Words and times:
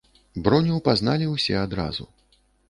Броню 0.45 0.77
пазналі 0.87 1.27
ўсе 1.35 1.61
адразу. 1.67 2.09